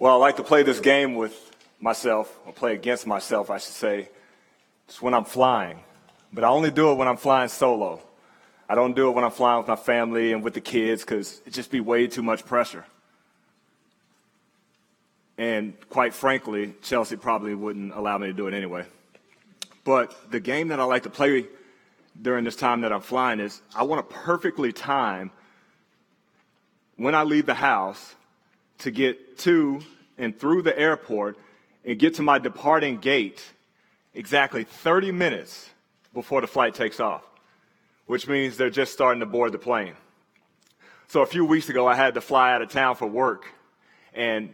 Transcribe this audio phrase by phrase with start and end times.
[0.00, 1.36] Well, I like to play this game with
[1.78, 4.08] myself, or play against myself, I should say.
[4.88, 5.80] It's when I'm flying.
[6.32, 8.00] But I only do it when I'm flying solo.
[8.66, 11.42] I don't do it when I'm flying with my family and with the kids because
[11.44, 12.86] it just be way too much pressure.
[15.36, 18.86] And quite frankly, Chelsea probably wouldn't allow me to do it anyway.
[19.84, 21.44] But the game that I like to play
[22.22, 25.30] during this time that I'm flying is I want to perfectly time
[26.96, 28.14] when I leave the house
[28.80, 29.80] to get to
[30.18, 31.38] and through the airport
[31.84, 33.42] and get to my departing gate
[34.14, 35.70] exactly 30 minutes
[36.12, 37.24] before the flight takes off,
[38.06, 39.94] which means they're just starting to board the plane.
[41.08, 43.46] So a few weeks ago, I had to fly out of town for work.
[44.14, 44.52] And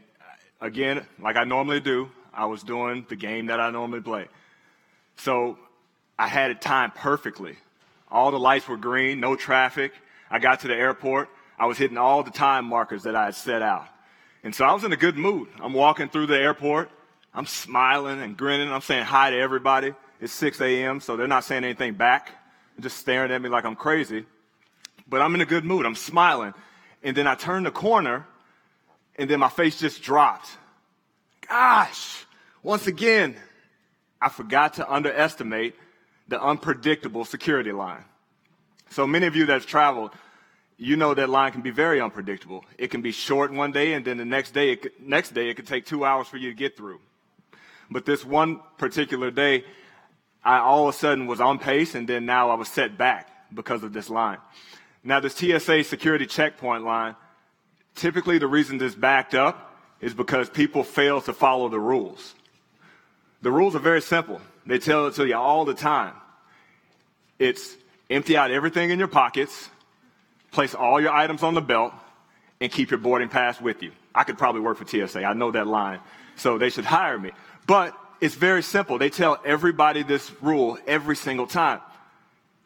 [0.60, 4.28] again, like I normally do, I was doing the game that I normally play.
[5.16, 5.58] So
[6.18, 7.56] I had it timed perfectly.
[8.10, 9.92] All the lights were green, no traffic.
[10.30, 11.28] I got to the airport.
[11.58, 13.86] I was hitting all the time markers that I had set out.
[14.46, 15.48] And so I was in a good mood.
[15.60, 16.88] I'm walking through the airport.
[17.34, 18.70] I'm smiling and grinning.
[18.70, 19.92] I'm saying hi to everybody.
[20.20, 22.28] It's 6 a.m., so they're not saying anything back.
[22.76, 24.24] They're just staring at me like I'm crazy.
[25.08, 25.84] But I'm in a good mood.
[25.84, 26.54] I'm smiling.
[27.02, 28.24] And then I turn the corner,
[29.16, 30.48] and then my face just dropped.
[31.48, 32.24] Gosh,
[32.62, 33.34] once again,
[34.22, 35.74] I forgot to underestimate
[36.28, 38.04] the unpredictable security line.
[38.90, 40.12] So many of you that's traveled,
[40.78, 42.64] you know that line can be very unpredictable.
[42.76, 45.48] It can be short one day, and then the next day, it could, next day,
[45.48, 47.00] it could take two hours for you to get through.
[47.90, 49.64] But this one particular day,
[50.44, 53.30] I all of a sudden was on pace, and then now I was set back
[53.54, 54.38] because of this line.
[55.02, 57.14] Now, this TSA security checkpoint line,
[57.94, 62.34] typically the reason this backed up is because people fail to follow the rules.
[63.40, 64.40] The rules are very simple.
[64.66, 66.14] They tell it to you all the time.
[67.38, 67.76] It's
[68.10, 69.70] empty out everything in your pockets,
[70.56, 71.92] place all your items on the belt,
[72.60, 73.92] and keep your boarding pass with you.
[74.14, 75.24] I could probably work for TSA.
[75.24, 76.00] I know that line.
[76.36, 77.32] So they should hire me.
[77.66, 78.98] But it's very simple.
[78.98, 81.80] They tell everybody this rule every single time.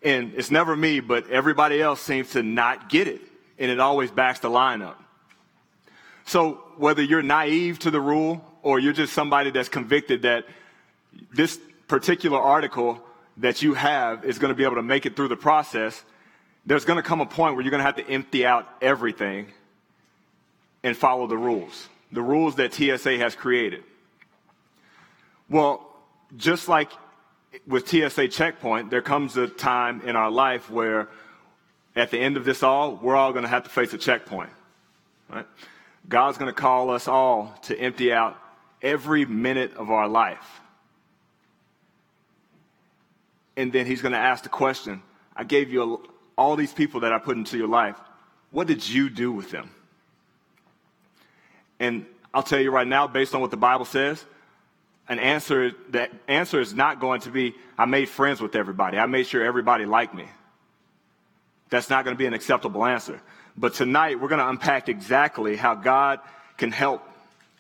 [0.03, 3.21] And it's never me, but everybody else seems to not get it.
[3.59, 5.03] And it always backs the line up.
[6.25, 10.47] So whether you're naive to the rule or you're just somebody that's convicted that
[11.35, 11.59] this
[11.89, 13.01] particular article
[13.39, 16.05] that you have is going to be able to make it through the process,
[16.71, 19.49] there's going to come a point where you're going to have to empty out everything
[20.85, 23.83] and follow the rules, the rules that TSA has created.
[25.49, 25.85] Well,
[26.37, 26.93] just like
[27.67, 31.09] with TSA checkpoint, there comes a time in our life where
[31.97, 34.51] at the end of this all, we're all going to have to face a checkpoint.
[35.29, 35.49] Right?
[36.09, 38.39] God's going to call us all to empty out
[38.81, 40.61] every minute of our life.
[43.57, 45.03] And then he's going to ask the question
[45.35, 46.01] I gave you
[46.41, 47.97] all these people that I put into your life.
[48.51, 49.71] What did you do with them?
[51.79, 54.25] And I'll tell you right now, based on what the Bible says,
[55.07, 58.97] an answer that answer is not going to be I made friends with everybody.
[58.97, 60.25] I made sure everybody liked me.
[61.69, 63.21] That's not going to be an acceptable answer.
[63.55, 66.21] But tonight we're going to unpack exactly how God
[66.57, 67.03] can help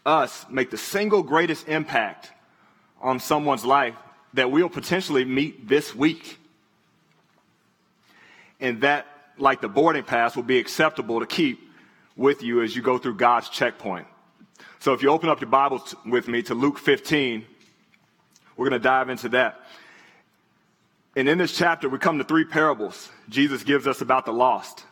[0.06, 2.30] us make the single greatest impact
[3.02, 3.94] on someone's life
[4.32, 6.39] that we'll potentially meet this week.
[8.60, 9.06] And that,
[9.38, 11.70] like the boarding pass, will be acceptable to keep
[12.16, 14.06] with you as you go through God's checkpoint.
[14.80, 17.44] So if you open up your Bibles with me to Luke 15,
[18.56, 19.60] we're going to dive into that.
[21.16, 24.84] And in this chapter, we come to three parables Jesus gives us about the lost.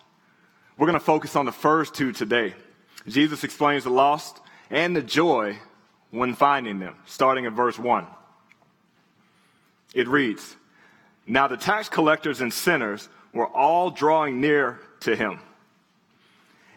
[0.77, 2.55] We're going to focus on the first two today.
[3.07, 4.41] Jesus explains the lost
[4.71, 5.59] and the joy
[6.11, 8.07] when finding them, starting at verse 1.
[9.95, 10.57] It reads
[11.27, 15.41] Now the tax collectors and sinners were all drawing near to him.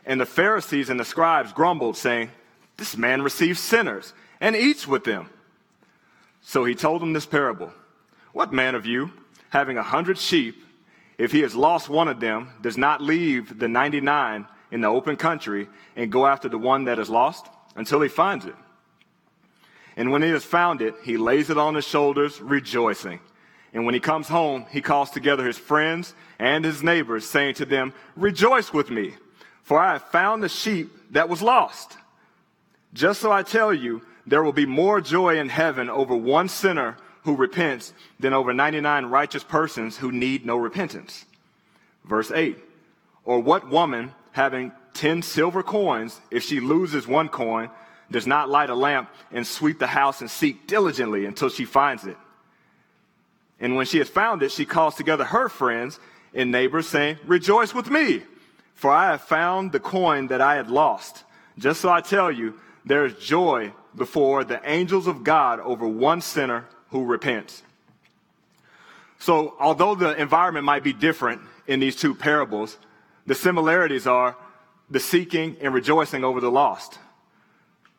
[0.05, 2.31] And the Pharisees and the scribes grumbled, saying,
[2.81, 5.29] this man receives sinners and eats with them.
[6.41, 7.71] So he told them this parable
[8.33, 9.11] What man of you,
[9.49, 10.63] having a hundred sheep,
[11.19, 15.15] if he has lost one of them, does not leave the 99 in the open
[15.15, 18.55] country and go after the one that is lost until he finds it?
[19.95, 23.19] And when he has found it, he lays it on his shoulders, rejoicing.
[23.73, 27.65] And when he comes home, he calls together his friends and his neighbors, saying to
[27.65, 29.13] them, Rejoice with me,
[29.63, 31.97] for I have found the sheep that was lost.
[32.93, 36.97] Just so I tell you, there will be more joy in heaven over one sinner
[37.23, 41.25] who repents than over 99 righteous persons who need no repentance.
[42.03, 42.57] Verse 8.
[43.23, 47.69] Or what woman having 10 silver coins, if she loses one coin,
[48.09, 52.05] does not light a lamp and sweep the house and seek diligently until she finds
[52.05, 52.17] it?
[53.61, 55.99] And when she had found it, she calls together her friends
[56.33, 58.23] and neighbors, saying, Rejoice with me,
[58.73, 61.23] for I have found the coin that I had lost.
[61.57, 66.21] Just so I tell you, there is joy before the angels of God over one
[66.21, 67.61] sinner who repents.
[69.19, 72.77] So, although the environment might be different in these two parables,
[73.27, 74.35] the similarities are
[74.89, 76.97] the seeking and rejoicing over the lost.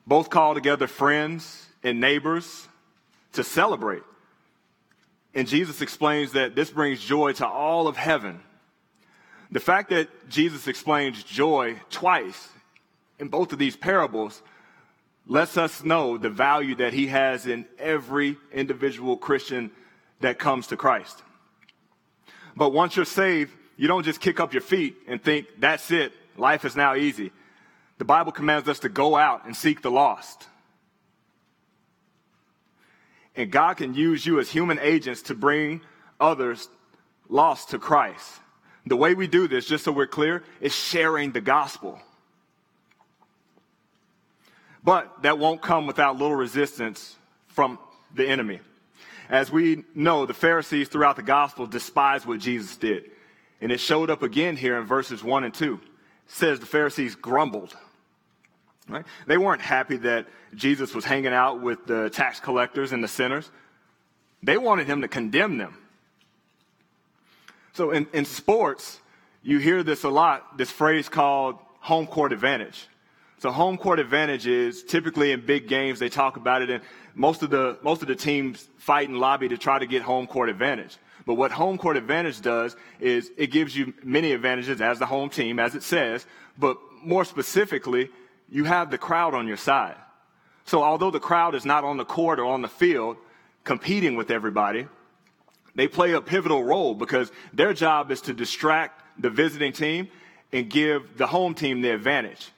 [0.05, 2.67] Both call together friends and neighbors
[3.35, 4.03] to celebrate.
[5.35, 8.41] And Jesus explains that this brings joy to all of heaven.
[9.51, 12.49] The fact that Jesus explains joy twice
[13.19, 14.43] in both of these parables
[15.27, 19.71] lets us know the value that he has in every individual Christian
[20.21, 21.23] that comes to Christ.
[22.57, 26.13] But once you're saved, you don't just kick up your feet and think, that's it,
[26.37, 27.31] life is now easy.
[27.99, 30.47] The Bible commands us to go out and seek the lost.
[33.37, 35.81] And God can use you as human agents to bring
[36.21, 36.69] others
[37.29, 38.41] lost to Christ.
[38.87, 42.01] The way we do this, just so we're clear, is sharing the gospel.
[44.85, 47.79] But that won't come without little resistance from
[48.15, 48.61] the enemy.
[49.31, 53.11] As we know, the Pharisees throughout the gospel despised what Jesus did.
[53.61, 55.75] And it showed up again here in verses 1 and 2.
[55.75, 55.81] It
[56.27, 57.77] says the Pharisees grumbled.
[58.89, 59.05] Right?
[59.27, 63.51] They weren't happy that Jesus was hanging out with the tax collectors and the sinners.
[64.43, 65.79] They wanted him to condemn them.
[67.75, 69.01] So in, in sports,
[69.43, 72.87] you hear this a lot, this phrase called home court advantage.
[73.39, 76.83] So home court advantage is typically in big games, they talk about it, and
[77.15, 80.27] most of the, most of the teams fight and lobby to try to get home
[80.27, 80.97] court advantage.
[81.27, 85.31] But what home court advantage does is it gives you many advantages as the home
[85.31, 86.27] team, as it says,
[86.59, 88.11] but more specifically,
[88.53, 89.97] you have the crowd on your side.
[90.67, 93.17] So although the crowd is not on the court or on the field
[93.65, 94.87] competing with everybody,
[95.75, 100.09] they play a pivotal role because their job is to distract the visiting team
[100.53, 102.51] and give the home team the advantage.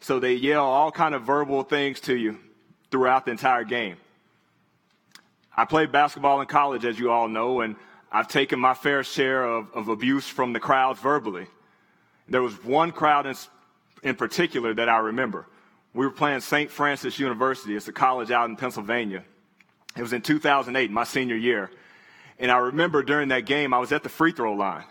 [0.00, 2.38] So they yell all kind of verbal things to you
[2.90, 3.96] throughout the entire game.
[5.54, 7.76] I played basketball in college, as you all know, and
[8.10, 11.46] I've taken my fair share of, of abuse from the crowds verbally.
[12.26, 13.34] There was one crowd in,
[14.02, 15.46] in particular that I remember.
[15.94, 16.70] We were playing St.
[16.70, 17.74] Francis University.
[17.74, 19.24] It's a college out in Pennsylvania.
[19.96, 21.70] It was in 2008, my senior year.
[22.38, 24.84] And I remember during that game, I was at the free throw line.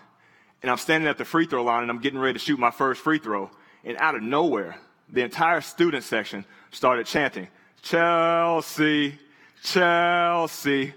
[0.62, 2.72] And I'm standing at the free throw line and I'm getting ready to shoot my
[2.72, 3.52] first free throw.
[3.84, 4.80] And out of nowhere,
[5.10, 7.48] the entire student section started chanting,
[7.84, 9.20] Chelsea,
[9.62, 10.94] Chelsea.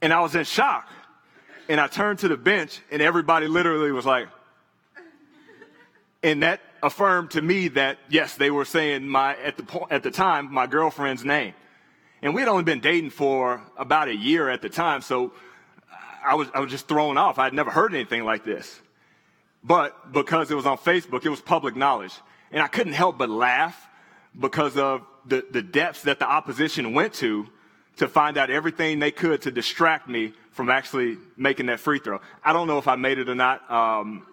[0.00, 0.88] And I was in shock.
[1.68, 4.28] And I turned to the bench, and everybody literally was like,
[6.22, 10.02] and that affirmed to me that, yes, they were saying my, at the, po- at
[10.02, 11.54] the time, my girlfriend's name.
[12.20, 15.32] And we had only been dating for about a year at the time, so
[16.24, 17.38] I was, I was just thrown off.
[17.38, 18.80] I had never heard anything like this.
[19.62, 22.12] But because it was on Facebook, it was public knowledge.
[22.52, 23.88] And I couldn't help but laugh
[24.38, 27.46] because of the, the depths that the opposition went to
[27.96, 32.20] to find out everything they could to distract me from actually making that free throw.
[32.44, 33.70] I don't know if I made it or not.
[33.70, 34.26] Um,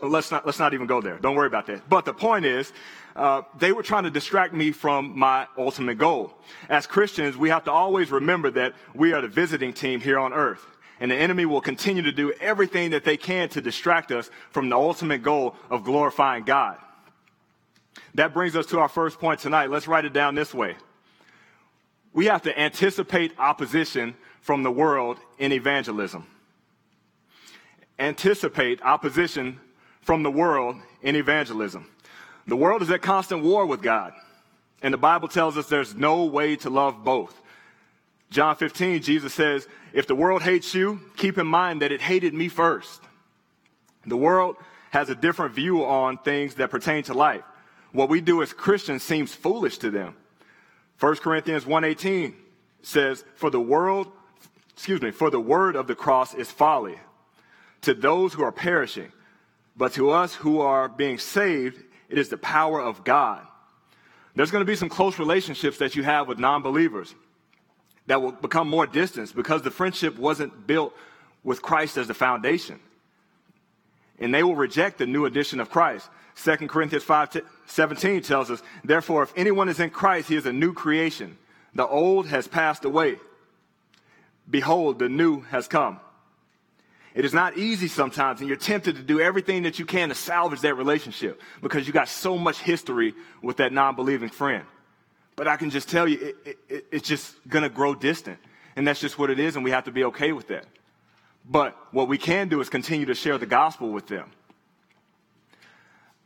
[0.00, 1.18] let's not let's not even go there.
[1.18, 1.88] Don't worry about that.
[1.88, 2.72] But the point is,
[3.16, 6.34] uh, they were trying to distract me from my ultimate goal.
[6.68, 10.32] As Christians, we have to always remember that we are the visiting team here on
[10.32, 10.64] earth.
[11.00, 14.68] And the enemy will continue to do everything that they can to distract us from
[14.68, 16.78] the ultimate goal of glorifying God.
[18.14, 19.70] That brings us to our first point tonight.
[19.70, 20.76] Let's write it down this way.
[22.12, 26.26] We have to anticipate opposition from the world in evangelism.
[27.98, 29.60] Anticipate opposition
[30.04, 31.88] from the world in evangelism.
[32.46, 34.12] The world is at constant war with God.
[34.82, 37.40] And the Bible tells us there's no way to love both.
[38.30, 42.34] John 15, Jesus says, If the world hates you, keep in mind that it hated
[42.34, 43.00] me first.
[44.06, 44.56] The world
[44.90, 47.42] has a different view on things that pertain to life
[47.94, 50.16] what we do as Christians seems foolish to them.
[50.98, 52.34] 1 Corinthians 1:18
[52.82, 54.10] says, "For the world,
[54.70, 56.98] excuse me, for the word of the cross is folly
[57.82, 59.12] to those who are perishing,
[59.76, 63.46] but to us who are being saved, it is the power of God."
[64.36, 67.14] There's going to be some close relationships that you have with non-believers
[68.06, 70.94] that will become more distant because the friendship wasn't built
[71.42, 72.80] with Christ as the foundation.
[74.18, 76.08] And they will reject the new addition of Christ.
[76.36, 80.52] 2 Corinthians 5 17 tells us, Therefore, if anyone is in Christ, he is a
[80.52, 81.38] new creation.
[81.74, 83.18] The old has passed away.
[84.48, 86.00] Behold, the new has come.
[87.14, 90.16] It is not easy sometimes, and you're tempted to do everything that you can to
[90.16, 94.64] salvage that relationship because you got so much history with that non believing friend.
[95.36, 98.38] But I can just tell you, it, it, it's just going to grow distant.
[98.76, 100.66] And that's just what it is, and we have to be okay with that.
[101.48, 104.30] But what we can do is continue to share the gospel with them.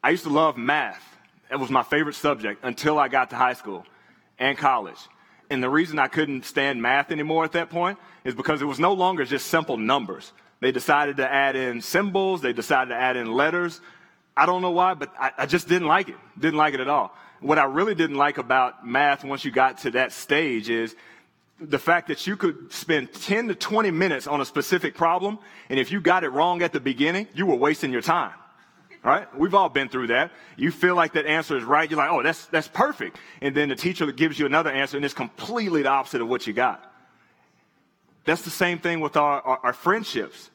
[0.03, 1.03] I used to love math.
[1.51, 3.85] It was my favorite subject until I got to high school
[4.39, 4.99] and college.
[5.51, 8.79] And the reason I couldn't stand math anymore at that point is because it was
[8.79, 10.33] no longer just simple numbers.
[10.61, 13.81] They decided to add in symbols, they decided to add in letters.
[14.37, 16.17] I don't know why, but I, I just didn't like it.
[16.39, 17.15] Didn't like it at all.
[17.41, 20.95] What I really didn't like about math once you got to that stage is
[21.61, 25.39] the fact that you could spend 10 to 20 minutes on a specific problem,
[25.69, 28.33] and if you got it wrong at the beginning, you were wasting your time.
[29.03, 29.33] Right?
[29.37, 30.33] We've all been through that.
[30.57, 31.89] You feel like that answer is right.
[31.89, 33.17] You're like, oh, that's, that's perfect.
[33.41, 36.47] And then the teacher gives you another answer, and it's completely the opposite of what
[36.47, 36.88] you got.
[38.25, 40.51] That's the same thing with our, our, our friendships.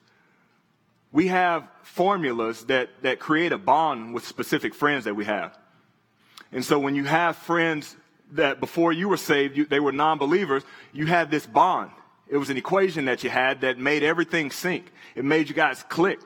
[1.12, 5.58] We have formulas that, that create a bond with specific friends that we have.
[6.52, 7.96] And so when you have friends
[8.32, 11.92] that before you were saved, you, they were non believers, you had this bond.
[12.28, 14.92] It was an equation that you had that made everything sync.
[15.16, 16.20] It made you guys click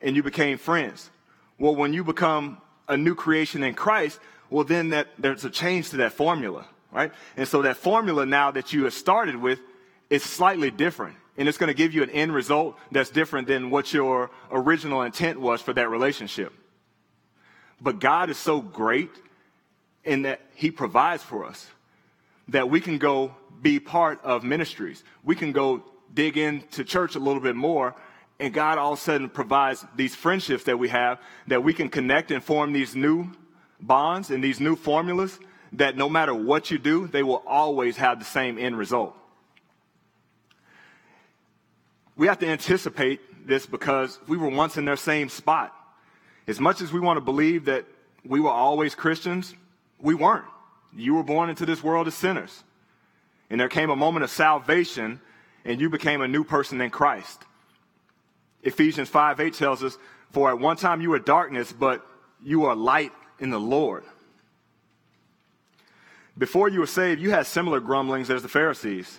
[0.00, 1.10] and you became friends.
[1.58, 2.58] Well, when you become
[2.88, 4.18] a new creation in Christ,
[4.50, 7.12] well, then that, there's a change to that formula, right?
[7.36, 9.60] And so that formula now that you have started with
[10.12, 11.16] is slightly different.
[11.38, 15.00] And it's going to give you an end result that's different than what your original
[15.02, 16.52] intent was for that relationship.
[17.80, 19.10] But God is so great
[20.04, 21.66] in that He provides for us
[22.48, 25.02] that we can go be part of ministries.
[25.24, 27.94] We can go dig into church a little bit more
[28.38, 31.88] and God all of a sudden provides these friendships that we have that we can
[31.88, 33.30] connect and form these new
[33.80, 35.38] bonds and these new formulas
[35.72, 39.16] that no matter what you do, they will always have the same end result.
[42.16, 45.74] We have to anticipate this because we were once in their same spot.
[46.46, 47.86] As much as we want to believe that
[48.24, 49.54] we were always Christians,
[50.00, 50.44] we weren't.
[50.94, 52.62] You were born into this world as sinners.
[53.48, 55.20] And there came a moment of salvation,
[55.64, 57.44] and you became a new person in Christ.
[58.62, 59.98] Ephesians 5 8 tells us,
[60.32, 62.06] For at one time you were darkness, but
[62.42, 64.04] you are light in the Lord.
[66.36, 69.18] Before you were saved, you had similar grumblings as the Pharisees.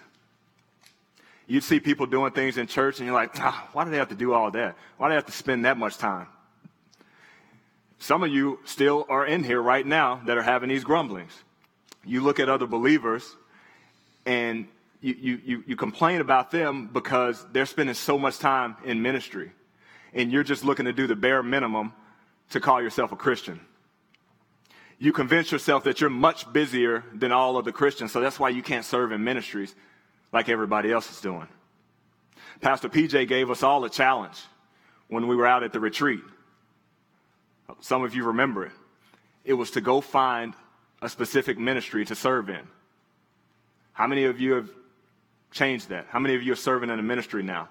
[1.48, 4.10] You'd see people doing things in church, and you're like, ah, why do they have
[4.10, 4.76] to do all that?
[4.98, 6.28] Why do they have to spend that much time?
[8.00, 11.32] Some of you still are in here right now that are having these grumblings.
[12.06, 13.36] You look at other believers,
[14.26, 14.68] and
[15.02, 19.52] you, you, you complain about them because they're spending so much time in ministry.
[20.14, 21.94] And you're just looking to do the bare minimum
[22.52, 23.60] to call yourself a Christian.
[25.00, 28.50] You convince yourself that you're much busier than all of the Christians, so that's why
[28.50, 29.76] you can't serve in ministries
[30.34, 31.48] like everybody else is doing.
[32.60, 34.38] Pastor PJ gave us all a challenge
[35.08, 36.22] when we were out at the retreat.
[37.80, 38.72] Some of you remember it.
[39.46, 40.54] It was to go find
[41.02, 42.68] a specific ministry to serve in.
[43.94, 44.70] How many of you have
[45.52, 46.08] changed that?
[46.10, 47.70] How many of you are serving in a ministry now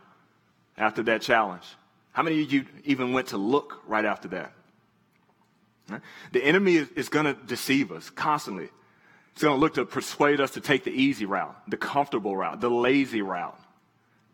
[0.78, 1.64] after that challenge?
[2.12, 4.52] How many of you even went to look right after that?
[6.30, 8.68] The enemy is, going to deceive us constantly.
[9.32, 12.60] It's going to look to persuade us to take the easy route, the comfortable route,
[12.60, 13.58] the lazy route.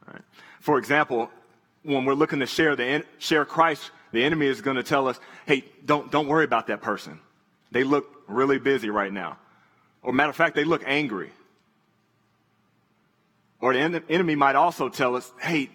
[0.07, 0.23] Right?
[0.61, 1.31] For example,
[1.83, 5.21] when we're looking to share the share Christ, the enemy is going to tell us,
[5.47, 7.21] "Hey, don't don't worry about that person.
[7.71, 9.39] They look really busy right now."
[10.03, 11.31] Or matter of fact, they look angry.
[13.61, 15.71] Or the enemy might also tell us, hey,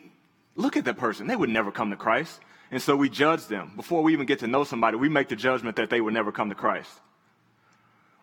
[0.56, 1.28] look at that person.
[1.28, 2.40] They would never come to Christ.
[2.72, 3.74] And so we judge them.
[3.76, 6.32] Before we even get to know somebody, we make the judgment that they would never
[6.32, 6.90] come to Christ.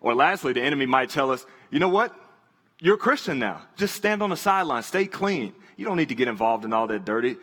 [0.00, 2.14] Or lastly, the enemy might tell us, you know what?
[2.80, 3.62] You're a Christian now.
[3.76, 5.52] Just stand on the sideline, stay clean.
[5.76, 7.36] You don't need to get involved in all that dirty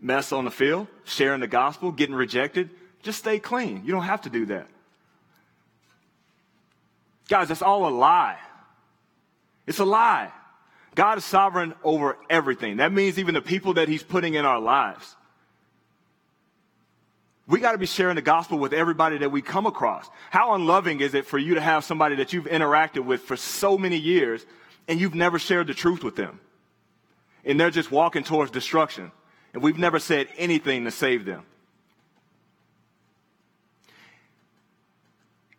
[0.00, 2.70] mess on the field, sharing the gospel, getting rejected.
[3.02, 3.82] Just stay clean.
[3.84, 4.68] You don't have to do that.
[7.28, 8.38] Guys, that's all a lie.
[9.66, 10.30] It's a lie.
[10.94, 12.76] God is sovereign over everything.
[12.76, 15.16] That means even the people that He's putting in our lives.
[17.46, 20.08] We got to be sharing the gospel with everybody that we come across.
[20.30, 23.76] How unloving is it for you to have somebody that you've interacted with for so
[23.76, 24.44] many years
[24.88, 26.40] and you've never shared the truth with them?
[27.44, 29.12] And they're just walking towards destruction.
[29.52, 31.44] And we've never said anything to save them.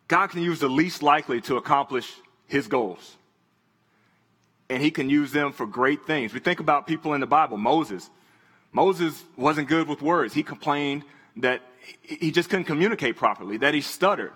[0.08, 2.12] God can use the least likely to accomplish
[2.46, 3.16] his goals
[4.68, 6.32] and he can use them for great things.
[6.32, 8.10] We think about people in the Bible, Moses.
[8.72, 10.34] Moses wasn't good with words.
[10.34, 11.04] He complained
[11.36, 11.62] that
[12.02, 14.32] he just couldn't communicate properly, that he stuttered.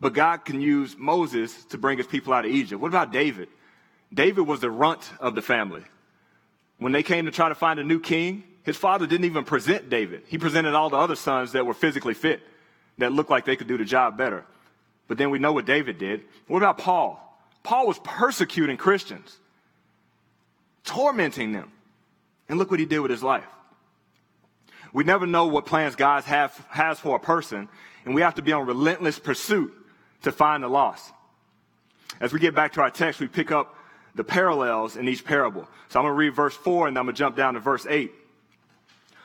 [0.00, 2.80] But God can use Moses to bring his people out of Egypt.
[2.80, 3.48] What about David?
[4.12, 5.82] David was the runt of the family.
[6.78, 9.88] When they came to try to find a new king, his father didn't even present
[9.88, 10.22] David.
[10.26, 12.40] He presented all the other sons that were physically fit,
[12.98, 14.44] that looked like they could do the job better.
[15.08, 16.22] But then we know what David did.
[16.46, 17.22] What about Paul?
[17.62, 19.36] Paul was persecuting Christians,
[20.84, 21.72] tormenting them.
[22.48, 23.46] And look what he did with his life.
[24.96, 27.68] We never know what plans God have, has for a person,
[28.06, 29.70] and we have to be on relentless pursuit
[30.22, 31.12] to find the lost.
[32.18, 33.76] As we get back to our text, we pick up
[34.14, 35.68] the parallels in each parable.
[35.90, 37.84] So I'm going to read verse 4 and I'm going to jump down to verse
[37.86, 38.10] 8.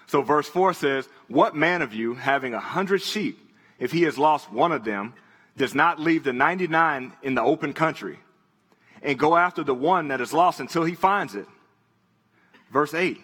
[0.08, 3.40] So verse 4 says, What man of you, having a hundred sheep,
[3.80, 5.13] if he has lost one of them,
[5.56, 8.20] does not leave the 99 in the open country
[9.01, 11.48] and go after the one that is lost until he finds it?
[12.74, 13.22] Verse 8.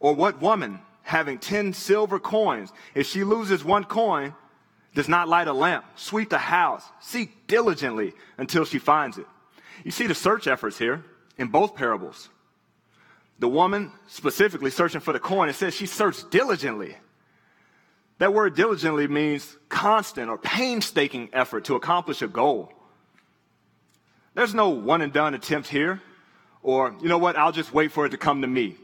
[0.00, 4.34] Or what woman, having 10 silver coins, if she loses one coin,
[4.92, 9.26] does not light a lamp, sweep the house, seek diligently until she finds it?
[9.84, 11.04] You see the search efforts here
[11.38, 12.28] in both parables.
[13.38, 16.96] The woman specifically searching for the coin, it says she searched diligently.
[18.18, 22.72] That word diligently means constant or painstaking effort to accomplish a goal.
[24.34, 26.02] There's no one and done attempt here,
[26.64, 28.76] or, you know what, I'll just wait for it to come to me.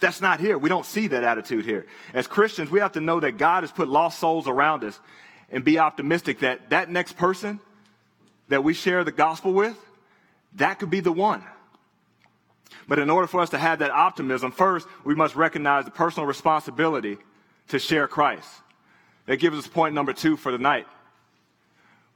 [0.00, 0.58] That's not here.
[0.58, 1.86] We don't see that attitude here.
[2.12, 4.98] As Christians, we have to know that God has put lost souls around us
[5.50, 7.60] and be optimistic that that next person
[8.48, 9.78] that we share the gospel with,
[10.56, 11.42] that could be the one.
[12.86, 16.26] But in order for us to have that optimism, first, we must recognize the personal
[16.26, 17.16] responsibility
[17.68, 18.48] to share Christ.
[19.26, 20.86] That gives us point number two for the night.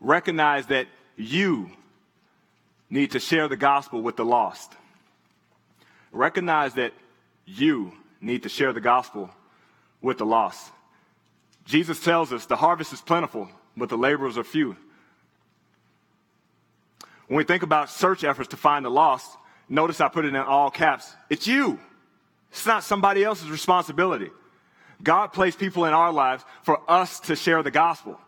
[0.01, 1.71] Recognize that you
[2.91, 4.73] need to share the gospel with the lost.
[6.13, 6.93] Recognize that
[7.57, 9.31] you need to share the gospel
[10.02, 10.71] with the lost.
[11.64, 14.76] Jesus tells us the harvest is plentiful, but the laborers are few.
[17.26, 19.31] When we think about search efforts to find the lost,
[19.69, 21.14] notice I put it in all caps.
[21.28, 21.78] It's you.
[22.50, 24.31] It's not somebody else's responsibility.
[25.02, 28.19] God placed people in our lives for us to share the gospel.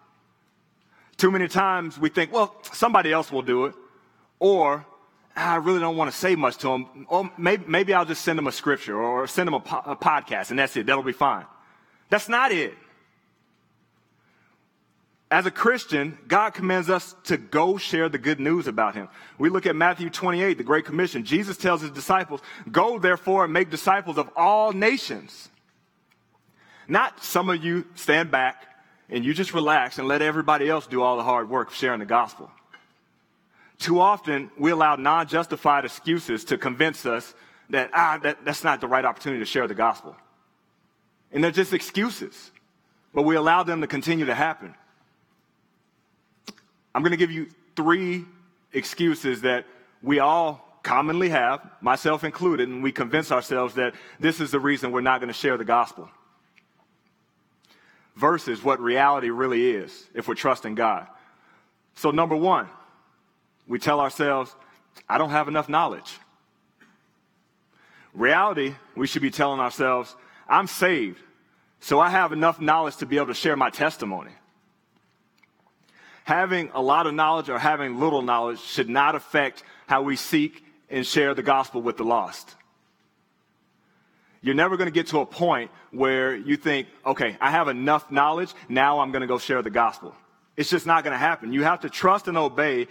[1.16, 3.74] Too many times we think, well, somebody else will do it.
[4.38, 4.86] Or,
[5.36, 7.06] I really don't want to say much to them.
[7.08, 9.96] Or maybe, maybe I'll just send them a scripture or send them a, po- a
[9.96, 10.86] podcast and that's it.
[10.86, 11.46] That'll be fine.
[12.08, 12.74] That's not it.
[15.30, 19.08] As a Christian, God commands us to go share the good news about him.
[19.38, 21.24] We look at Matthew 28, the Great Commission.
[21.24, 22.40] Jesus tells his disciples,
[22.70, 25.48] Go therefore and make disciples of all nations.
[26.88, 28.66] Not some of you stand back
[29.08, 32.00] and you just relax and let everybody else do all the hard work of sharing
[32.00, 32.50] the gospel.
[33.80, 37.34] Too often, we allow non justified excuses to convince us
[37.70, 40.14] that, ah, that, that's not the right opportunity to share the gospel.
[41.32, 42.52] And they're just excuses,
[43.14, 44.74] but we allow them to continue to happen.
[46.94, 48.26] I'm going to give you three
[48.74, 49.64] excuses that
[50.02, 54.92] we all commonly have, myself included, and we convince ourselves that this is the reason
[54.92, 56.10] we're not going to share the gospel.
[58.14, 61.06] Versus what reality really is if we're trusting God.
[61.94, 62.68] So, number one,
[63.70, 64.54] we tell ourselves,
[65.08, 66.18] I don't have enough knowledge.
[68.12, 70.14] Reality, we should be telling ourselves,
[70.46, 71.22] I'm saved,
[71.80, 74.32] so I have enough knowledge to be able to share my testimony
[76.30, 80.64] having a lot of knowledge or having little knowledge should not affect how we seek
[80.88, 82.54] and share the gospel with the lost.
[84.40, 88.12] You're never going to get to a point where you think, okay, I have enough
[88.12, 90.14] knowledge, now I'm going to go share the gospel.
[90.56, 91.52] It's just not going to happen.
[91.52, 92.86] You have to trust and obey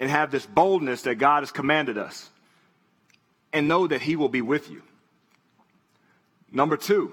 [0.00, 2.30] and have this boldness that God has commanded us
[3.52, 4.82] and know that He will be with you.
[6.50, 7.12] Number two,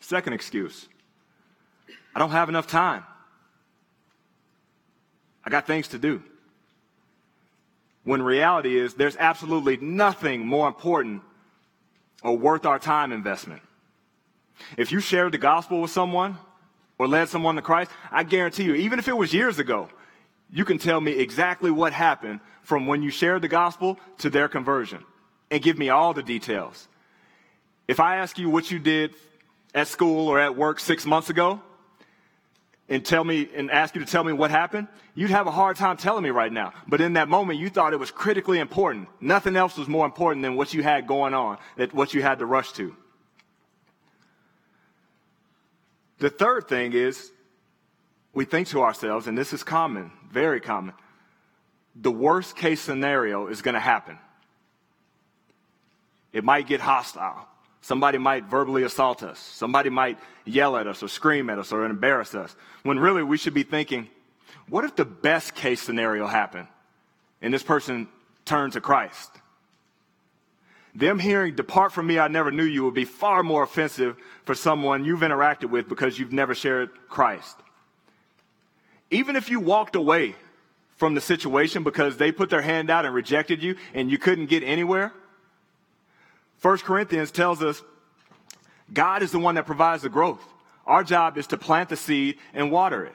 [0.00, 0.88] second excuse
[2.14, 3.04] I don't have enough time.
[5.44, 6.22] I got things to do.
[8.04, 11.22] When reality is, there's absolutely nothing more important
[12.22, 13.62] or worth our time investment.
[14.76, 16.38] If you shared the gospel with someone
[16.98, 19.88] or led someone to Christ, I guarantee you, even if it was years ago,
[20.52, 24.48] you can tell me exactly what happened from when you shared the gospel to their
[24.48, 25.02] conversion
[25.50, 26.88] and give me all the details.
[27.88, 29.14] If I ask you what you did
[29.74, 31.60] at school or at work six months ago,
[32.88, 35.76] and tell me and ask you to tell me what happened, you'd have a hard
[35.76, 36.74] time telling me right now.
[36.86, 39.08] But in that moment, you thought it was critically important.
[39.18, 42.40] Nothing else was more important than what you had going on, that what you had
[42.40, 42.94] to rush to.
[46.18, 47.32] The third thing is
[48.34, 50.94] we think to ourselves, and this is common, very common,
[51.94, 54.18] the worst case scenario is going to happen.
[56.32, 57.46] It might get hostile.
[57.82, 59.38] Somebody might verbally assault us.
[59.38, 62.56] Somebody might yell at us or scream at us or embarrass us.
[62.82, 64.08] When really we should be thinking,
[64.68, 66.68] what if the best case scenario happened
[67.42, 68.08] and this person
[68.44, 69.30] turned to Christ?
[70.94, 74.54] Them hearing, depart from me, I never knew you would be far more offensive for
[74.54, 77.56] someone you've interacted with because you've never shared Christ.
[79.12, 80.34] Even if you walked away
[80.96, 84.46] from the situation because they put their hand out and rejected you and you couldn't
[84.46, 85.12] get anywhere,
[86.62, 87.82] 1 Corinthians tells us
[88.92, 90.42] God is the one that provides the growth.
[90.86, 93.14] Our job is to plant the seed and water it.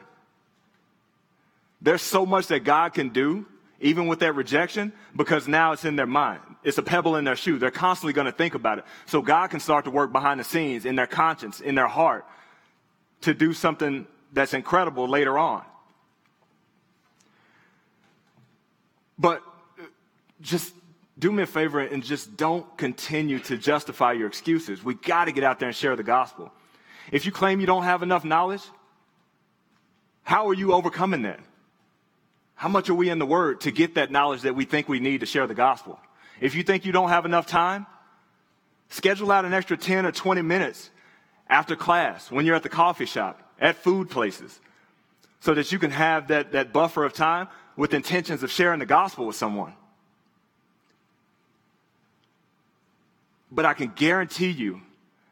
[1.82, 3.46] There's so much that God can do,
[3.80, 6.42] even with that rejection, because now it's in their mind.
[6.64, 7.58] It's a pebble in their shoe.
[7.58, 8.86] They're constantly going to think about it.
[9.08, 12.26] So God can start to work behind the scenes in their conscience, in their heart,
[13.22, 15.64] to do something that's incredible later on.
[19.18, 19.42] But
[19.80, 19.84] uh,
[20.42, 20.74] just
[21.18, 24.84] do me a favor and just don't continue to justify your excuses.
[24.84, 26.52] We got to get out there and share the gospel.
[27.12, 28.62] If you claim you don't have enough knowledge,
[30.24, 31.40] how are you overcoming that?
[32.56, 35.00] How much are we in the Word to get that knowledge that we think we
[35.00, 36.00] need to share the gospel?
[36.42, 37.86] If you think you don't have enough time,
[38.90, 40.90] schedule out an extra 10 or 20 minutes
[41.50, 44.60] after class when you're at the coffee shop, at food places,
[45.40, 47.48] so that you can have that, that buffer of time
[47.78, 49.74] with intentions of sharing the gospel with someone.
[53.52, 54.82] But I can guarantee you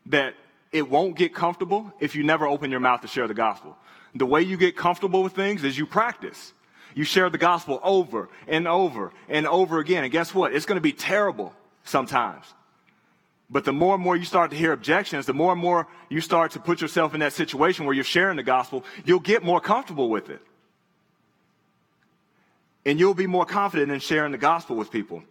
[0.06, 0.36] that
[0.72, 3.76] it won't get comfortable if you never open your mouth to share the gospel.
[4.14, 6.54] The way you get comfortable with things is you practice.
[6.94, 10.04] You share the gospel over and over and over again.
[10.04, 10.54] And guess what?
[10.54, 11.54] It's going to be terrible
[11.84, 12.46] sometimes.
[13.50, 16.22] But the more and more you start to hear objections, the more and more you
[16.22, 19.60] start to put yourself in that situation where you're sharing the gospel, you'll get more
[19.60, 20.42] comfortable with it.
[22.86, 25.24] And you'll be more confident in sharing the gospel with people.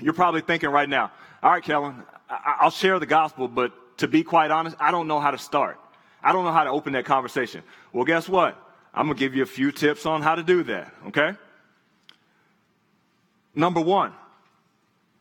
[0.00, 4.22] You're probably thinking right now, all right, Kellen, I'll share the gospel, but to be
[4.22, 5.78] quite honest, I don't know how to start.
[6.22, 7.62] I don't know how to open that conversation.
[7.92, 8.56] Well, guess what?
[8.94, 11.32] I'm going to give you a few tips on how to do that, okay?
[13.54, 14.12] Number one,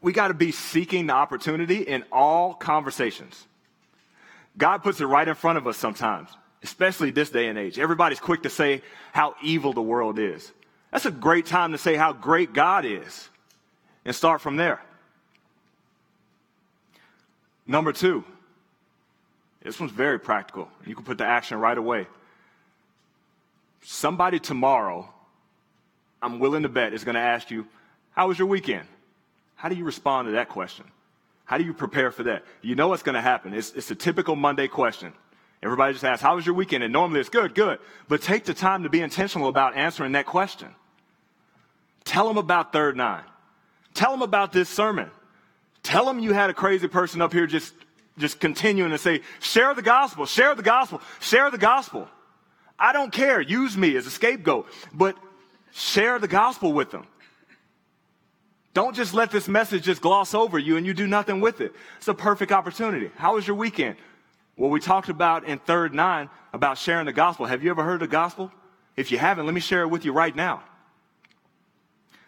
[0.02, 3.46] we got to be seeking the opportunity in all conversations.
[4.58, 6.30] God puts it right in front of us sometimes,
[6.64, 7.78] especially this day and age.
[7.78, 10.52] Everybody's quick to say how evil the world is.
[10.92, 13.30] That's a great time to say how great God is
[14.06, 14.82] and start from there.
[17.66, 18.24] Number two,
[19.62, 20.70] this one's very practical.
[20.86, 22.08] You can put the action right away.
[23.82, 25.10] Somebody tomorrow,
[26.22, 27.68] I'm willing to bet, is going to ask you,
[28.12, 28.88] How was your weekend?
[29.56, 30.86] How do you respond to that question?
[31.44, 32.44] How do you prepare for that?
[32.62, 33.54] You know what's going to happen.
[33.54, 35.14] It's, it's a typical Monday question.
[35.64, 36.84] Everybody just asks, How was your weekend?
[36.84, 37.80] And normally it's good, good.
[38.08, 40.70] But take the time to be intentional about answering that question.
[42.04, 43.24] Tell them about Third Nine.
[43.94, 45.10] Tell them about this sermon.
[45.84, 47.74] Tell them you had a crazy person up here just,
[48.18, 52.08] just continuing to say, Share the gospel, share the gospel, share the gospel.
[52.80, 53.42] I don't care.
[53.42, 55.18] Use me as a scapegoat, but
[55.74, 57.08] share the gospel with them.
[58.76, 61.74] Don't just let this message just gloss over you and you do nothing with it.
[61.98, 63.10] It's a perfect opportunity.
[63.16, 63.96] How was your weekend?
[64.58, 67.46] Well, we talked about in third nine about sharing the gospel.
[67.46, 68.52] Have you ever heard the gospel?
[68.96, 70.64] If you haven't, let me share it with you right now.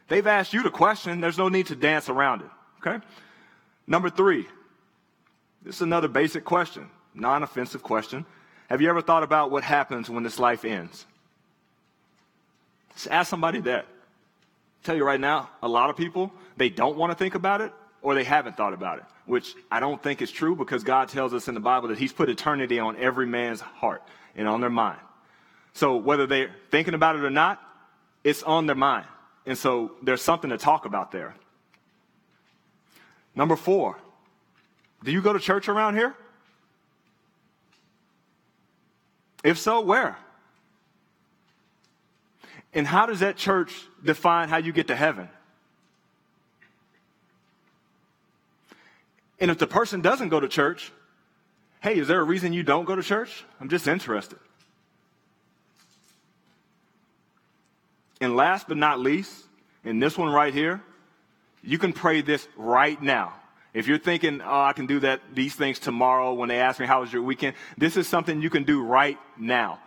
[0.08, 1.22] They've asked you the question.
[1.22, 2.50] There's no need to dance around it.
[2.86, 3.04] Okay?
[3.88, 4.48] Number three.
[5.62, 8.26] This is another basic question, non offensive question.
[8.70, 11.06] Have you ever thought about what happens when this life ends?
[12.94, 13.86] Just ask somebody that.
[13.86, 17.60] I'll tell you right now, a lot of people, they don't want to think about
[17.60, 21.10] it or they haven't thought about it, which I don't think is true because God
[21.10, 24.04] tells us in the Bible that He's put eternity on every man's heart
[24.36, 25.00] and on their mind.
[25.74, 27.62] So whether they're thinking about it or not,
[28.24, 29.06] it's on their mind.
[29.46, 31.36] And so there's something to talk about there.
[33.36, 33.98] Number four,
[35.04, 36.16] do you go to church around here?
[39.44, 40.18] If so, where?
[42.74, 45.30] And how does that church define how you get to heaven?
[49.39, 50.91] And if the person doesn't go to church,
[51.82, 53.45] hey, is there a reason you don't go to church?
[53.60, 54.39] I'm just interested.
[58.21, 59.34] And last but not least,
[59.84, 60.82] in this one right here,
[61.63, 63.34] you can pray this right now.
[63.73, 66.86] If you're thinking, oh, I can do that, these things tomorrow when they ask me,
[66.86, 67.56] how was your weekend?
[67.78, 69.80] This is something you can do right now.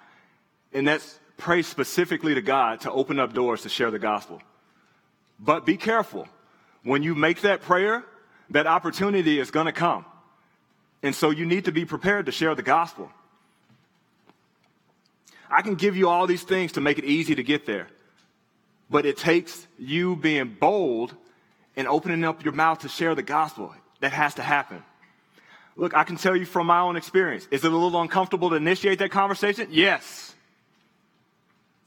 [0.73, 4.41] And that's pray specifically to God to open up doors to share the gospel.
[5.41, 6.29] But be careful.
[6.85, 8.05] When you make that prayer,
[8.53, 10.05] that opportunity is going to come.
[11.03, 13.11] And so you need to be prepared to share the gospel.
[15.51, 17.89] I can give you all these things to make it easy to get there.
[18.89, 21.15] But it takes you being bold
[21.77, 23.75] and opening up your mouth to share the gospel.
[24.01, 24.83] That has to happen.
[25.77, 27.49] Look, I can tell you from my own experience.
[27.51, 29.69] Is it a little uncomfortable to initiate that conversation?
[29.71, 30.35] Yes.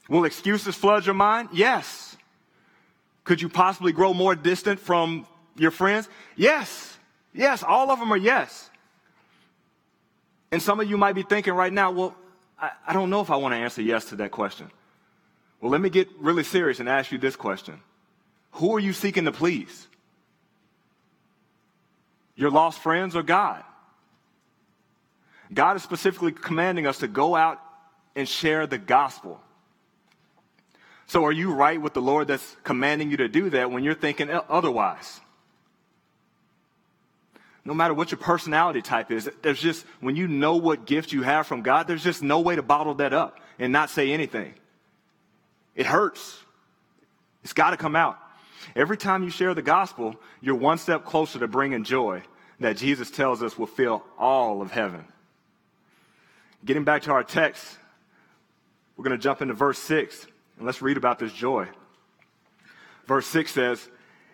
[0.08, 1.50] Will excuses flood your mind?
[1.52, 2.16] Yes.
[3.24, 5.26] Could you possibly grow more distant from
[5.56, 6.08] your friends?
[6.36, 6.96] Yes.
[7.32, 7.62] Yes.
[7.62, 8.70] All of them are yes.
[10.50, 12.16] And some of you might be thinking right now, well,
[12.58, 14.70] I, I don't know if I want to answer yes to that question.
[15.60, 17.80] Well, let me get really serious and ask you this question
[18.52, 19.86] who are you seeking to please?
[22.36, 23.62] Your lost friends or God?
[25.52, 27.60] God is specifically commanding us to go out
[28.14, 29.40] and share the gospel.
[31.06, 33.94] So are you right with the Lord that's commanding you to do that when you're
[33.94, 35.20] thinking otherwise?
[37.66, 41.22] No matter what your personality type is, there's just, when you know what gift you
[41.22, 44.54] have from God, there's just no way to bottle that up and not say anything.
[45.74, 46.38] It hurts.
[47.42, 48.18] It's got to come out.
[48.76, 52.22] Every time you share the gospel, you're one step closer to bringing joy
[52.60, 55.04] that Jesus tells us will fill all of heaven.
[56.64, 57.78] Getting back to our text,
[58.96, 61.66] we're going to jump into verse 6 and let's read about this joy.
[63.06, 63.88] Verse 6 says,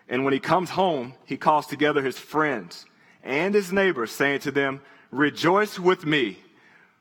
[0.07, 2.85] And when he comes home, he calls together his friends
[3.23, 4.81] and his neighbors, saying to them,
[5.11, 6.37] Rejoice with me,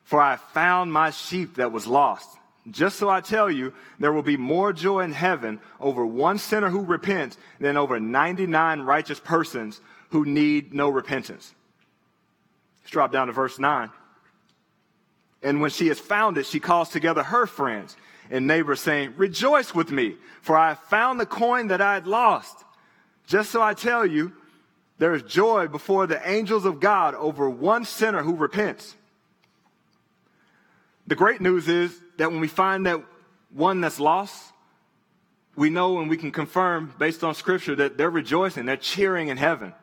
[0.04, 2.28] for I found my sheep that was lost.
[2.70, 6.70] Just so I tell you, there will be more joy in heaven over one sinner
[6.70, 9.80] who repents than over 99 righteous persons
[10.11, 11.54] who need no repentance.
[12.80, 13.90] Let's drop down to verse 9.
[15.42, 17.96] And when she has found it, she calls together her friends
[18.30, 22.06] and neighbors, saying, Rejoice with me, for I have found the coin that I had
[22.06, 22.64] lost.
[23.26, 24.32] Just so I tell you,
[25.02, 28.94] there is joy before the angels of God over one sinner who repents.
[31.08, 33.02] The great news is that when we find that
[33.50, 34.52] one that's lost,
[35.56, 39.38] we know and we can confirm based on scripture that they're rejoicing, they're cheering in
[39.38, 39.74] heaven.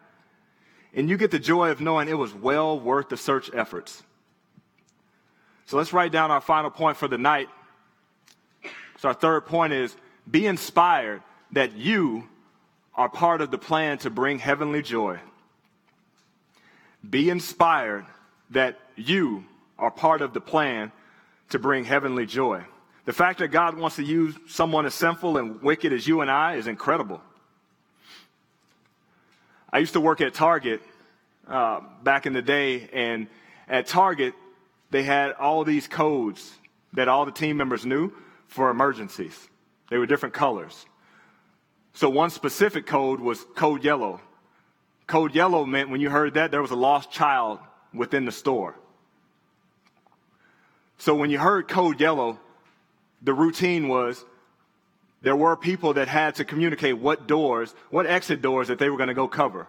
[0.93, 4.01] And you get the joy of knowing it was well worth the search efforts.
[5.65, 7.49] So let's write down our final point for the night.
[8.99, 9.93] So our third point is
[10.31, 12.29] be inspired that you
[12.95, 15.19] are part of the plan to bring heavenly joy.
[17.07, 18.05] Be inspired
[18.49, 19.45] that you
[19.77, 20.91] are part of the plan
[21.49, 22.63] to bring heavenly joy.
[23.05, 26.29] The fact that God wants to use someone as sinful and wicked as you and
[26.29, 27.21] I is incredible.
[29.71, 30.81] I used to work at Target
[31.47, 33.27] uh, back in the day, and
[33.67, 34.33] at Target,
[34.91, 36.53] they had all these codes
[36.93, 38.11] that all the team members knew
[38.47, 39.47] for emergencies.
[39.89, 40.85] They were different colors.
[41.93, 44.21] So one specific code was code yellow.
[45.07, 47.59] Code yellow meant when you heard that, there was a lost child
[47.93, 48.75] within the store.
[50.97, 52.39] So when you heard code yellow,
[53.21, 54.23] the routine was
[55.21, 58.97] there were people that had to communicate what doors, what exit doors that they were
[58.97, 59.67] going to go cover.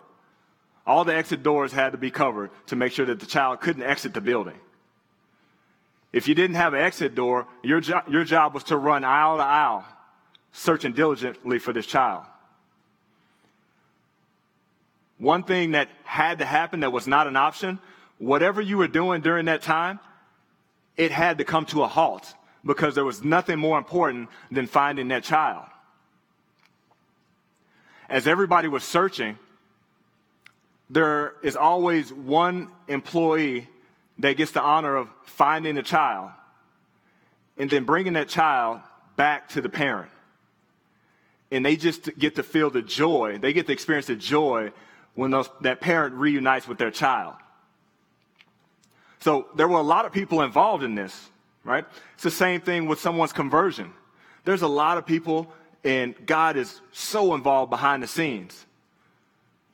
[0.87, 3.83] All the exit doors had to be covered to make sure that the child couldn't
[3.83, 4.59] exit the building.
[6.12, 9.37] If you didn't have an exit door, your, jo- your job was to run aisle
[9.37, 9.85] to aisle,
[10.52, 12.24] searching diligently for this child.
[15.18, 17.78] One thing that had to happen that was not an option,
[18.18, 20.00] whatever you were doing during that time,
[20.96, 22.34] it had to come to a halt
[22.64, 25.64] because there was nothing more important than finding that child.
[28.08, 29.38] As everybody was searching,
[30.88, 33.68] there is always one employee
[34.18, 36.30] that gets the honor of finding a child
[37.56, 38.80] and then bringing that child
[39.16, 40.10] back to the parent.
[41.50, 44.72] And they just get to feel the joy, they get to experience the joy
[45.14, 47.34] when those, that parent reunites with their child.
[49.20, 51.30] So there were a lot of people involved in this,
[51.64, 51.84] right?
[52.14, 53.92] It's the same thing with someone's conversion.
[54.44, 55.52] There's a lot of people,
[55.84, 58.64] and God is so involved behind the scenes.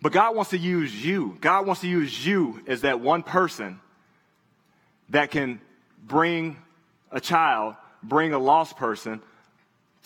[0.02, 1.38] But God wants to use you.
[1.40, 3.80] God wants to use you as that one person
[5.10, 5.60] that can
[6.04, 6.56] bring
[7.10, 9.22] a child, bring a lost person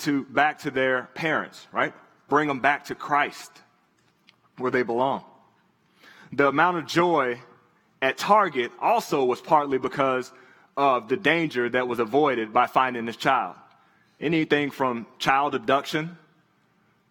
[0.01, 1.93] to back to their parents, right?
[2.29, 3.51] Bring them back to Christ
[4.59, 5.25] where they belong.
[6.33, 7.41] The amount of joy
[8.01, 10.33] at Target also was partly because
[10.77, 13.57] of the danger that was avoided by finding this child.
[14.21, 16.17] Anything from child abduction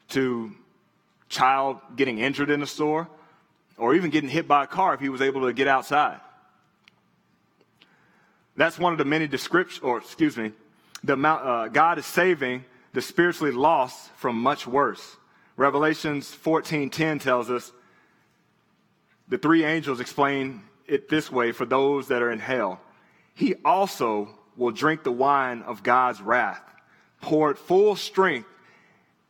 [0.10, 0.52] to
[1.28, 3.08] child getting injured in the store
[3.78, 6.20] or even getting hit by a car if he was able to get outside.
[8.56, 10.52] That's one of the many descriptions, or excuse me,
[11.04, 15.18] the amount, uh, God is saving the spiritually lost from much worse.
[15.58, 17.72] Revelations 14:10 tells us
[19.28, 22.82] the three angels explain it this way for those that are in hell.
[23.36, 26.62] He also will drink the wine of God's wrath,
[27.22, 28.50] poured full strength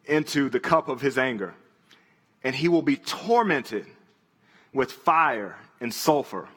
[0.05, 1.53] into the cup of his anger,
[2.43, 3.85] and he will be tormented
[4.73, 6.47] with fire and sulfur.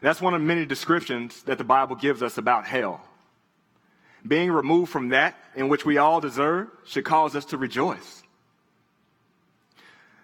[0.00, 3.00] That's one of many descriptions that the Bible gives us about hell.
[4.26, 8.22] Being removed from that in which we all deserve should cause us to rejoice.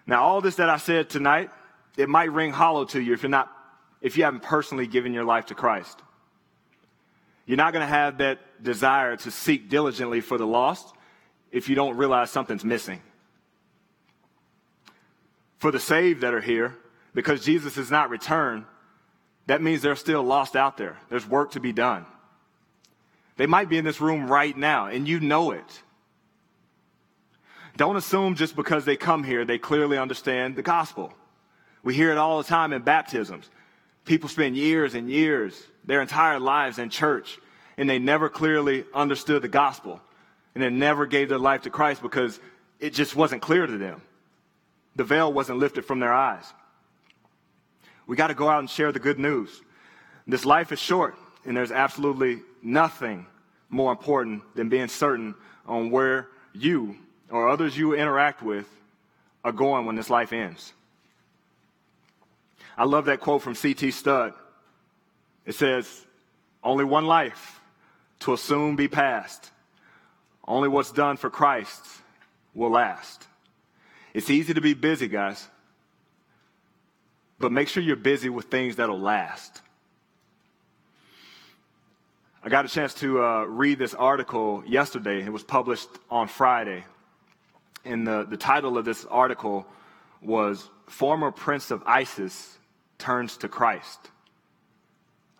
[0.07, 1.49] Now, all this that I said tonight,
[1.97, 3.51] it might ring hollow to you if you're not,
[4.01, 6.01] if you haven't personally given your life to Christ.
[7.45, 10.93] You're not going to have that desire to seek diligently for the lost
[11.51, 13.01] if you don't realize something's missing.
[15.57, 16.77] For the saved that are here,
[17.13, 18.65] because Jesus has not returned,
[19.47, 20.97] that means they're still lost out there.
[21.09, 22.05] There's work to be done.
[23.39, 25.81] They might be in this room right now, and you know it.
[27.77, 31.13] Don't assume just because they come here, they clearly understand the gospel.
[31.81, 33.49] We hear it all the time in baptisms.
[34.03, 37.39] People spend years and years, their entire lives in church,
[37.77, 40.01] and they never clearly understood the gospel.
[40.53, 42.41] And they never gave their life to Christ because
[42.81, 44.01] it just wasn't clear to them.
[44.97, 46.43] The veil wasn't lifted from their eyes.
[48.05, 49.61] We got to go out and share the good news.
[50.27, 53.25] This life is short, and there's absolutely nothing
[53.69, 56.95] more important than being certain on where you
[57.29, 58.67] or others you interact with
[59.43, 60.73] are going when this life ends.
[62.77, 63.91] I love that quote from C.T.
[63.91, 64.33] Studd.
[65.45, 66.05] It says,
[66.63, 67.59] Only one life
[68.25, 69.51] will soon be past.
[70.47, 71.85] Only what's done for Christ
[72.53, 73.27] will last.
[74.13, 75.47] It's easy to be busy, guys,
[77.37, 79.61] but make sure you're busy with things that'll last.
[82.41, 85.21] I got a chance to uh, read this article yesterday.
[85.21, 86.85] It was published on Friday
[87.85, 89.65] and the, the title of this article
[90.21, 92.57] was Former Prince of ISIS
[92.97, 93.99] Turns to Christ.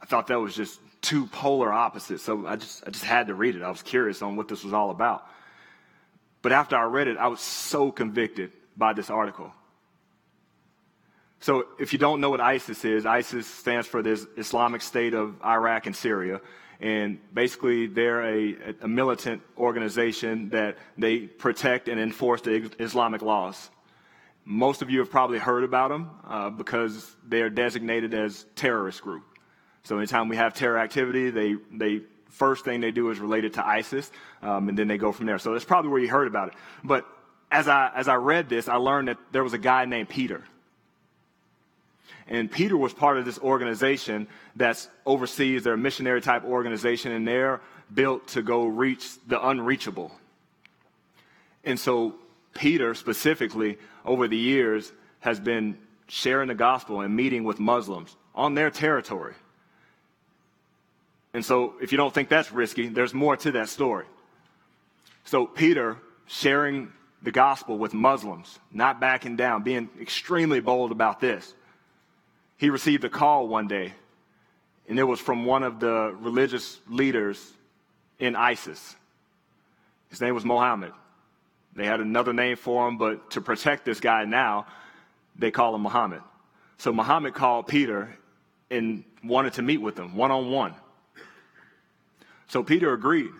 [0.01, 3.33] I thought that was just two polar opposites, so I just, I just had to
[3.33, 3.63] read it.
[3.63, 5.27] I was curious on what this was all about.
[6.41, 9.51] But after I read it, I was so convicted by this article.
[11.41, 15.35] So, if you don't know what ISIS is, ISIS stands for the Islamic State of
[15.43, 16.41] Iraq and Syria.
[16.79, 23.69] And basically, they're a, a militant organization that they protect and enforce the Islamic laws.
[24.45, 29.23] Most of you have probably heard about them uh, because they're designated as terrorist group.
[29.83, 33.67] So anytime we have terror activity, they, they first thing they do is related to
[33.67, 34.11] ISIS,
[34.41, 35.39] um, and then they go from there.
[35.39, 36.53] So that's probably where you heard about it.
[36.83, 37.05] But
[37.51, 40.43] as I, as I read this, I learned that there was a guy named Peter.
[42.27, 47.59] And Peter was part of this organization that oversees their missionary type organization, and they're
[47.93, 50.11] built to go reach the unreachable.
[51.63, 52.15] And so,
[52.53, 54.91] Peter specifically, over the years,
[55.21, 59.33] has been sharing the gospel and meeting with Muslims on their territory.
[61.33, 64.05] And so, if you don't think that's risky, there's more to that story.
[65.25, 66.91] So, Peter sharing
[67.23, 71.53] the gospel with Muslims, not backing down, being extremely bold about this
[72.59, 73.93] he received a call one day,
[74.89, 77.53] and it was from one of the religious leaders
[78.19, 78.97] in ISIS.
[80.09, 80.91] His name was Mohammed.
[81.73, 84.65] They had another name for him, but to protect this guy now,
[85.37, 86.21] they call him Muhammad.
[86.79, 88.13] So Muhammad called Peter
[88.69, 90.75] and wanted to meet with him one on one.
[92.49, 93.31] So Peter agreed.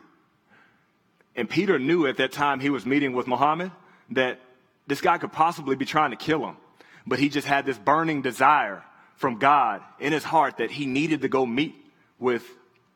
[1.36, 3.72] And Peter knew at that time he was meeting with Muhammad
[4.12, 4.40] that
[4.88, 6.56] this guy could possibly be trying to kill him.
[7.06, 8.86] But he just had this burning desire
[9.20, 11.76] from God in his heart that he needed to go meet
[12.20, 12.44] with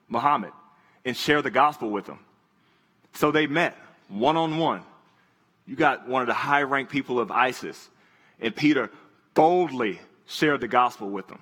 [0.08, 0.54] Muhammad
[1.04, 2.18] and share the gospel with him.
[3.16, 4.84] So they met one on one.
[5.68, 7.90] You got one of the high ranked people of ISIS,
[8.40, 8.90] and Peter
[9.34, 11.40] boldly shared the gospel with them.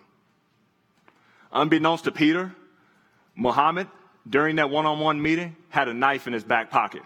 [1.52, 2.56] Unbeknownst to Peter,
[3.36, 3.88] Muhammad,
[4.28, 7.04] during that one on one meeting, had a knife in his back pocket.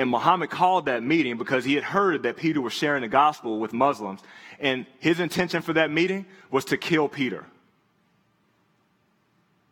[0.00, 3.60] And Muhammad called that meeting because he had heard that Peter was sharing the gospel
[3.60, 4.22] with Muslims.
[4.58, 7.44] And his intention for that meeting was to kill Peter.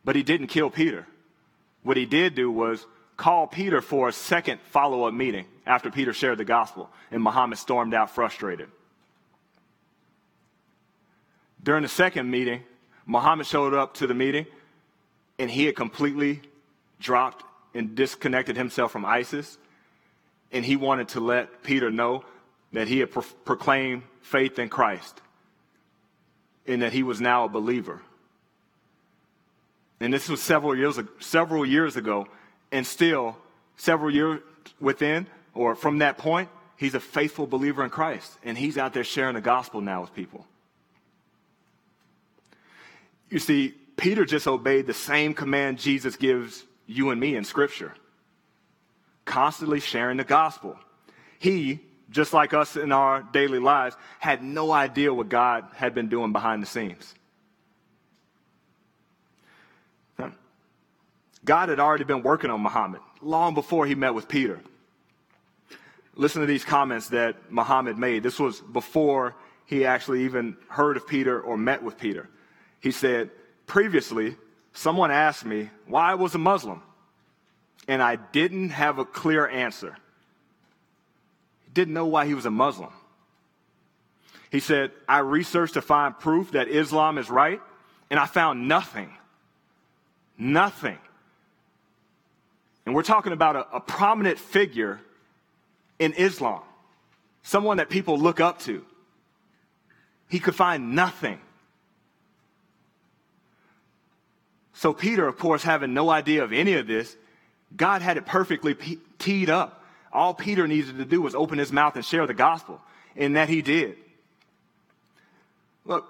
[0.05, 1.07] But he didn't kill Peter.
[1.81, 2.85] What he did do was
[3.17, 6.91] call Peter for a second follow up meeting after Peter shared the gospel.
[7.09, 8.69] And Muhammad stormed out frustrated.
[11.63, 12.61] During the second meeting,
[13.07, 14.45] Muhammad showed up to the meeting
[15.39, 16.43] and he had completely
[16.99, 19.57] dropped and disconnected himself from ISIS
[20.51, 22.23] and he wanted to let Peter know
[22.73, 25.21] that he had pro- proclaimed faith in Christ
[26.67, 28.01] and that he was now a believer.
[29.99, 32.27] And this was several years, several years ago,
[32.71, 33.37] and still,
[33.75, 34.41] several years
[34.79, 39.03] within, or from that point, he's a faithful believer in Christ, and he's out there
[39.03, 40.45] sharing the gospel now with people.
[43.29, 47.93] You see, Peter just obeyed the same command Jesus gives you and me in Scripture
[49.29, 50.75] constantly sharing the gospel.
[51.37, 56.09] He, just like us in our daily lives, had no idea what God had been
[56.09, 57.13] doing behind the scenes.
[61.45, 64.59] God had already been working on Muhammad long before he met with Peter.
[66.15, 68.23] Listen to these comments that Muhammad made.
[68.23, 72.27] This was before he actually even heard of Peter or met with Peter.
[72.81, 73.29] He said,
[73.67, 74.35] Previously,
[74.73, 76.81] someone asked me why I was a Muslim
[77.89, 79.97] and I didn't have a clear answer.
[81.65, 82.91] He didn't know why he was a Muslim.
[84.51, 87.59] He said, I researched to find proof that Islam is right,
[88.11, 89.11] and I found nothing.
[90.37, 90.99] Nothing.
[92.85, 94.99] And we're talking about a, a prominent figure
[95.97, 96.61] in Islam,
[97.41, 98.85] someone that people look up to.
[100.29, 101.39] He could find nothing.
[104.73, 107.17] So, Peter, of course, having no idea of any of this,
[107.75, 108.75] God had it perfectly
[109.19, 109.83] teed up.
[110.11, 112.81] All Peter needed to do was open his mouth and share the gospel,
[113.15, 113.95] and that he did.
[115.85, 116.07] Look,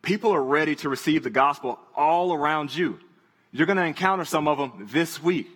[0.00, 2.98] people are ready to receive the gospel all around you.
[3.52, 5.48] You're going to encounter some of them this week.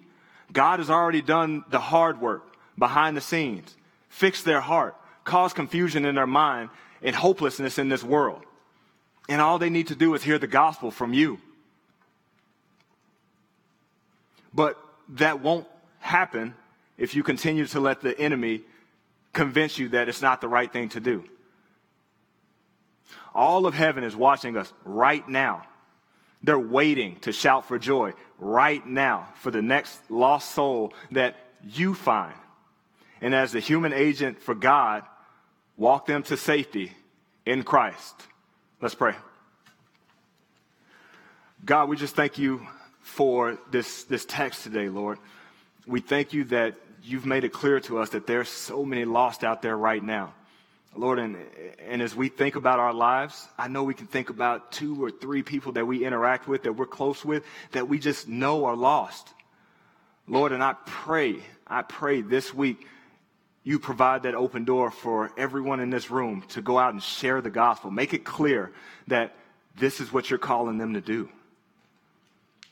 [0.52, 2.44] God has already done the hard work
[2.78, 3.74] behind the scenes,
[4.08, 4.94] fixed their heart,
[5.24, 6.70] caused confusion in their mind
[7.02, 8.42] and hopelessness in this world.
[9.28, 11.38] And all they need to do is hear the gospel from you.
[14.54, 14.78] But
[15.10, 15.66] that won't
[15.98, 16.54] happen
[16.98, 18.62] if you continue to let the enemy
[19.32, 21.24] convince you that it's not the right thing to do.
[23.34, 25.66] All of heaven is watching us right now.
[26.42, 31.94] They're waiting to shout for joy right now for the next lost soul that you
[31.94, 32.34] find.
[33.20, 35.02] And as the human agent for God,
[35.76, 36.92] walk them to safety
[37.44, 38.14] in Christ.
[38.80, 39.14] Let's pray.
[41.64, 42.66] God, we just thank you
[43.06, 45.18] for this, this text today, Lord.
[45.86, 49.44] We thank you that you've made it clear to us that there's so many lost
[49.44, 50.34] out there right now.
[50.96, 51.36] Lord, and,
[51.86, 55.10] and as we think about our lives, I know we can think about two or
[55.12, 58.76] three people that we interact with, that we're close with, that we just know are
[58.76, 59.28] lost.
[60.26, 62.86] Lord, and I pray, I pray this week
[63.62, 67.40] you provide that open door for everyone in this room to go out and share
[67.40, 67.90] the gospel.
[67.90, 68.72] Make it clear
[69.06, 69.36] that
[69.78, 71.28] this is what you're calling them to do.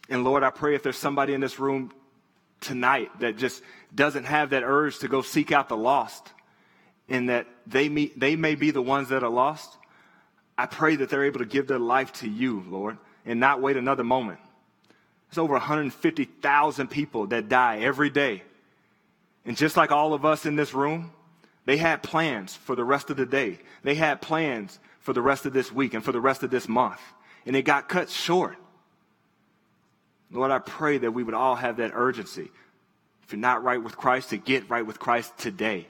[0.09, 1.93] And Lord, I pray if there's somebody in this room
[2.61, 3.63] tonight that just
[3.95, 6.33] doesn't have that urge to go seek out the lost
[7.09, 9.77] and that they, may, they may be the ones that are lost,
[10.57, 13.77] I pray that they're able to give their life to you, Lord, and not wait
[13.77, 14.39] another moment.
[15.29, 18.43] There's over 150,000 people that die every day.
[19.45, 21.13] And just like all of us in this room,
[21.67, 23.59] they had plans for the rest of the day.
[23.83, 26.69] They had plans for the rest of this week and for the rest of this
[26.69, 27.01] month.
[27.47, 28.57] And it got cut short.
[30.35, 32.51] Lord, I pray that we would all have that urgency.
[33.23, 35.87] If you're not right with Christ, to get right with Christ today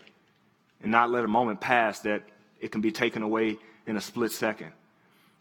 [0.82, 2.22] and not let a moment pass that
[2.61, 4.70] it can be taken away in a split second.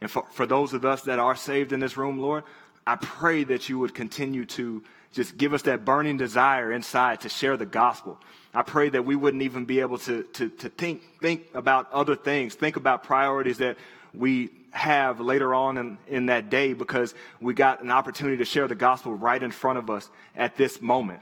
[0.02, 2.44] And for, for those of us that are saved in this room, Lord,
[2.88, 7.30] I pray that you would continue to just give us that burning desire inside to
[7.30, 8.20] share the gospel.
[8.54, 12.16] I pray that we wouldn't even be able to, to, to think, think about other
[12.16, 13.78] things, think about priorities that
[14.14, 18.68] we have later on in, in that day because we got an opportunity to share
[18.68, 21.22] the gospel right in front of us at this moment.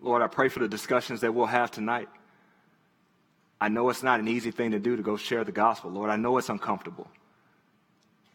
[0.00, 2.08] Lord, I pray for the discussions that we'll have tonight.
[3.60, 6.10] I know it's not an easy thing to do to go share the gospel, Lord.
[6.10, 7.08] I know it's uncomfortable.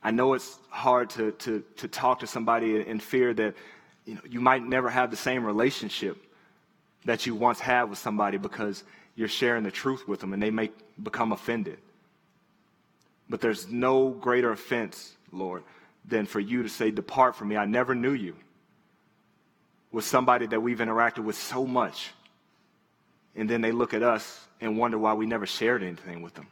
[0.01, 3.55] I know it's hard to, to, to talk to somebody in fear that
[4.05, 6.17] you, know, you might never have the same relationship
[7.03, 10.51] that you once had with somebody because you're sharing the truth with them and they
[10.51, 10.71] may
[11.03, 11.77] become offended.
[13.29, 15.63] But there's no greater offense, Lord,
[16.05, 18.35] than for you to say, Depart from me, I never knew you.
[19.91, 22.11] With somebody that we've interacted with so much.
[23.35, 26.47] And then they look at us and wonder why we never shared anything with them.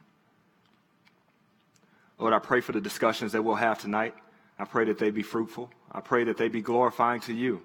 [2.18, 4.14] Lord, I pray for the discussions that we'll have tonight.
[4.58, 5.70] I pray that they be fruitful.
[5.92, 7.62] I pray that they be glorifying to you.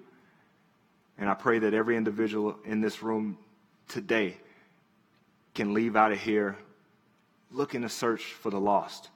[1.16, 3.38] And I pray that every individual in this room
[3.88, 4.36] today
[5.54, 6.56] can leave out of here
[7.52, 9.10] looking to search for the lost,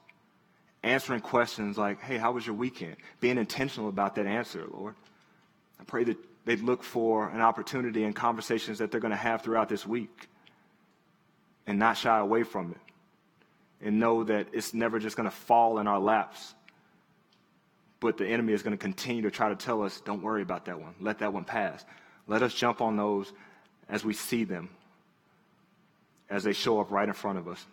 [0.83, 2.97] answering questions like, hey, how was your weekend?
[3.21, 4.95] Being intentional about that answer, Lord.
[5.81, 9.43] I pray that they'd look for an opportunity and conversations that they're going to have
[9.43, 10.29] throughout this week
[11.67, 12.79] and not shy away from it
[13.81, 16.55] and know that it's never just going to fall in our laps.
[18.01, 20.67] But the enemy is going to continue to try to tell us, don't worry about
[20.67, 20.95] that one.
[21.01, 21.85] Let that one pass.
[22.27, 23.33] Let us jump on those
[23.89, 24.71] as we see them,
[26.29, 27.65] as they show up right in front of us.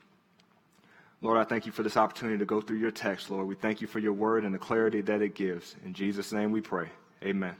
[1.23, 3.47] Lord, I thank you for this opportunity to go through your text, Lord.
[3.47, 5.73] We thank you for your word and the clarity that it gives.
[5.85, 6.89] In Jesus' name we pray.
[7.23, 7.55] Amen.